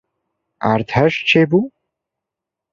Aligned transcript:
Erdhej 0.71 1.11
çêbû? 1.27 1.61